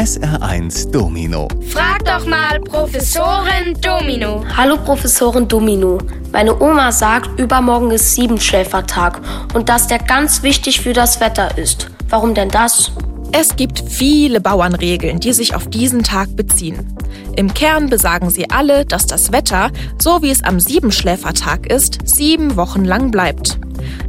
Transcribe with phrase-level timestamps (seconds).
[0.00, 1.46] SR1 Domino.
[1.68, 4.42] Frag doch mal Professorin Domino.
[4.56, 5.98] Hallo Professorin Domino.
[6.32, 9.20] Meine Oma sagt, übermorgen ist Siebenschläfertag
[9.52, 11.90] und dass der ganz wichtig für das Wetter ist.
[12.08, 12.92] Warum denn das?
[13.32, 16.96] Es gibt viele Bauernregeln, die sich auf diesen Tag beziehen.
[17.36, 19.70] Im Kern besagen sie alle, dass das Wetter,
[20.00, 23.58] so wie es am Siebenschläfertag ist, sieben Wochen lang bleibt.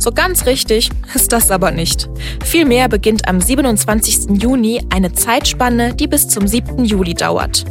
[0.02, 2.10] So ganz richtig ist das aber nicht.
[2.44, 4.42] Vielmehr beginnt am 27.
[4.42, 6.86] Juni eine Zeitspanne, die bis zum 7.
[6.86, 7.66] Juli dauert.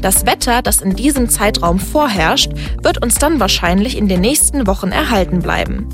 [0.00, 2.50] Das Wetter, das in diesem Zeitraum vorherrscht,
[2.82, 5.86] wird uns dann wahrscheinlich in den nächsten Wochen erhalten bleiben.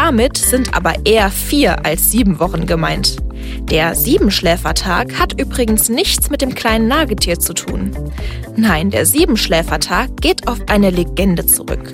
[0.00, 3.16] Damit sind aber eher vier als sieben Wochen gemeint.
[3.68, 7.90] Der Siebenschläfertag hat übrigens nichts mit dem kleinen Nagetier zu tun.
[8.54, 11.92] Nein, der Siebenschläfertag geht auf eine Legende zurück.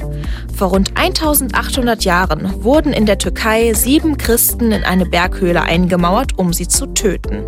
[0.55, 6.53] Vor rund 1800 Jahren wurden in der Türkei sieben Christen in eine Berghöhle eingemauert, um
[6.53, 7.43] sie zu töten.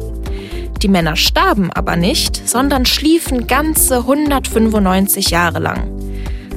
[0.80, 5.95] Die Männer starben aber nicht, sondern schliefen ganze 195 Jahre lang.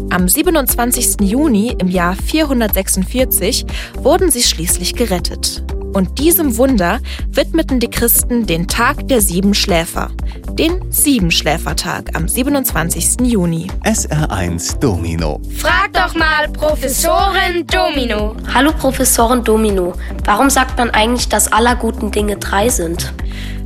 [0.10, 1.22] Am 27.
[1.22, 3.66] Juni im Jahr 446
[3.98, 5.64] wurden sie schließlich gerettet.
[5.94, 10.12] Und diesem Wunder widmeten die Christen den Tag der sieben Schläfer,
[10.54, 13.22] den Siebenschläfertag am 27.
[13.28, 13.68] Juni.
[13.84, 15.42] SR1 Domino.
[15.58, 18.36] Frag doch mal Professorin Domino.
[18.54, 19.94] Hallo Professorin Domino.
[20.26, 23.14] Warum sagt man eigentlich, dass aller guten Dinge drei sind?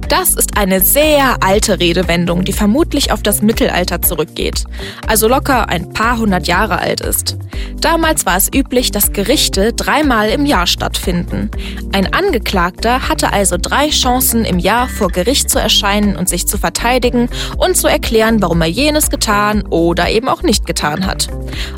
[0.10, 4.66] Das ist eine sehr alte Redewendung, die vermutlich auf das Mittelalter zurückgeht,
[5.08, 7.38] also locker ein paar hundert Jahre alt ist.
[7.80, 11.52] Damals war es üblich, dass Gerichte dreimal im Jahr stattfinden.
[11.92, 16.58] Ein Angeklagter hatte also drei Chancen im Jahr vor Gericht zu erscheinen und sich zu
[16.58, 21.28] verteidigen und zu erklären, warum er jenes getan oder eben auch nicht getan hat.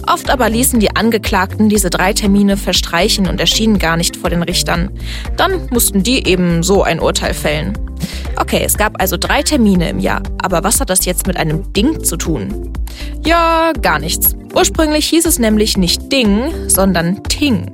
[0.07, 4.43] Oft aber ließen die Angeklagten diese drei Termine verstreichen und erschienen gar nicht vor den
[4.43, 4.91] Richtern.
[5.37, 7.77] Dann mussten die eben so ein Urteil fällen.
[8.37, 10.21] Okay, es gab also drei Termine im Jahr.
[10.41, 12.73] Aber was hat das jetzt mit einem Ding zu tun?
[13.25, 14.35] Ja, gar nichts.
[14.53, 17.71] Ursprünglich hieß es nämlich nicht Ding, sondern Ting.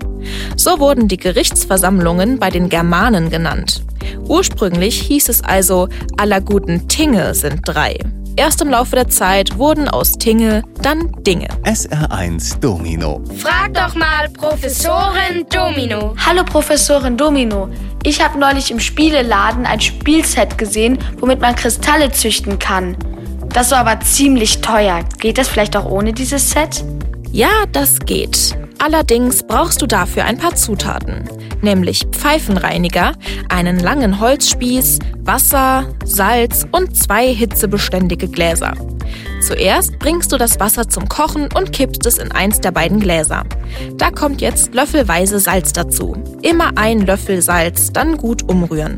[0.56, 3.84] So wurden die Gerichtsversammlungen bei den Germanen genannt.
[4.28, 7.98] Ursprünglich hieß es also, aller guten Tinge sind drei.
[8.38, 11.48] Erst im Laufe der Zeit wurden aus Tinge dann Dinge.
[11.64, 13.22] SR1 Domino.
[13.38, 16.16] Frag doch mal Professorin Domino.
[16.18, 17.70] Hallo Professorin Domino.
[18.04, 22.96] Ich habe neulich im Spieleladen ein Spielset gesehen, womit man Kristalle züchten kann.
[23.50, 25.02] Das war aber ziemlich teuer.
[25.20, 26.86] Geht das vielleicht auch ohne dieses Set?
[27.32, 28.56] Ja, das geht.
[28.84, 31.30] Allerdings brauchst du dafür ein paar Zutaten,
[31.62, 33.12] nämlich Pfeifenreiniger,
[33.48, 38.74] einen langen Holzspieß, Wasser, Salz und zwei hitzebeständige Gläser.
[39.40, 43.44] Zuerst bringst du das Wasser zum Kochen und kippst es in eins der beiden Gläser.
[43.98, 46.16] Da kommt jetzt löffelweise Salz dazu.
[46.42, 48.98] Immer ein Löffel Salz, dann gut umrühren.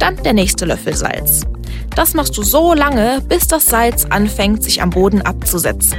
[0.00, 1.46] Dann der nächste Löffel Salz.
[1.94, 5.96] Das machst du so lange, bis das Salz anfängt, sich am Boden abzusetzen.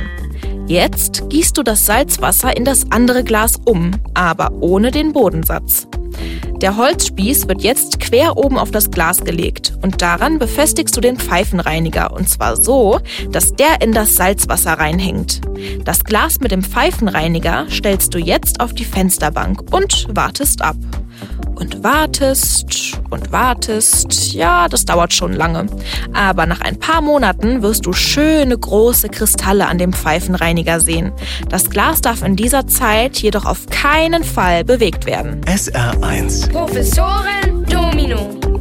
[0.74, 5.88] Jetzt gießt du das Salzwasser in das andere Glas um, aber ohne den Bodensatz.
[6.64, 11.18] Der Holzspieß wird jetzt quer oben auf das Glas gelegt und daran befestigst du den
[11.18, 15.42] Pfeifenreiniger und zwar so, dass der in das Salzwasser reinhängt.
[15.86, 20.78] Das Glas mit dem Pfeifenreiniger stellst du jetzt auf die Fensterbank und wartest ab
[21.56, 24.34] und wartest und wartest.
[24.34, 25.68] Ja, das dauert schon lange.
[26.14, 31.12] Aber nach ein paar Monaten wirst du schöne große Kristalle an dem Pfeifenreiniger sehen.
[31.50, 35.42] Das Glas darf in dieser Zeit jedoch auf keinen Fall bewegt werden.
[35.46, 38.53] SR1 Professorin Domino.